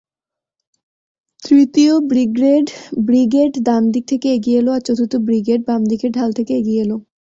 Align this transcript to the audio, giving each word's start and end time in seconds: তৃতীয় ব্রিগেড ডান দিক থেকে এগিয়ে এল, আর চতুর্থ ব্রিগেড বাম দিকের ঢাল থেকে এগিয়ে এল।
তৃতীয় 1.43 1.93
ব্রিগেড 3.01 3.53
ডান 3.67 3.83
দিক 3.93 4.03
থেকে 4.11 4.27
এগিয়ে 4.37 4.59
এল, 4.61 4.67
আর 4.75 4.81
চতুর্থ 4.87 5.13
ব্রিগেড 5.27 5.61
বাম 5.67 5.81
দিকের 5.91 6.11
ঢাল 6.17 6.29
থেকে 6.37 6.51
এগিয়ে 6.59 6.81
এল। 6.83 6.91